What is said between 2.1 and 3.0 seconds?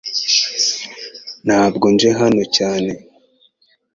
hano cyane.